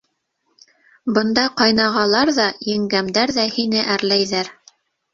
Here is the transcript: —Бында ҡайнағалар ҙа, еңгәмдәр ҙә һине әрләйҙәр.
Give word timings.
—Бында 1.17 1.43
ҡайнағалар 1.61 2.33
ҙа, 2.41 2.49
еңгәмдәр 2.73 3.37
ҙә 3.39 3.49
һине 3.61 3.89
әрләйҙәр. 3.99 4.57